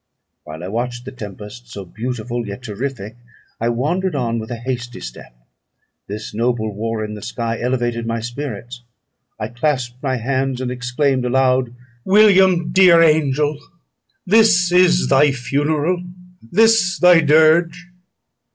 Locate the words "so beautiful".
1.69-2.47